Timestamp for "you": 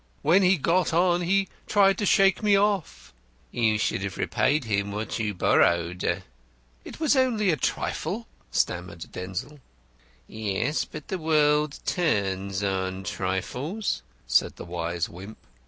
3.51-3.77, 5.19-5.35